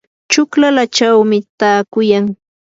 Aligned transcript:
chuklallachaw 0.31 1.17
taakuyan. 1.59 2.25